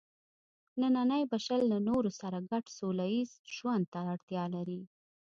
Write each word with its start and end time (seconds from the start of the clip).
نننی 0.81 1.23
بشر 1.31 1.59
له 1.71 1.77
نورو 1.87 2.09
سره 2.21 2.37
ګډ 2.51 2.65
سوله 2.77 3.05
ییز 3.13 3.31
ژوند 3.55 3.85
ته 3.93 3.99
اړتیا 4.13 4.43
لري. 4.55 4.81